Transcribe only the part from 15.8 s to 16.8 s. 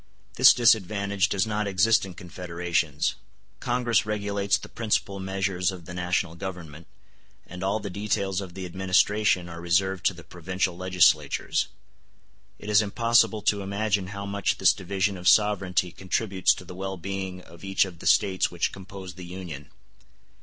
contributes to the